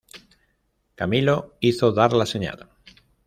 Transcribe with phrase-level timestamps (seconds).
[0.95, 2.67] Camilo hizo dar la señal.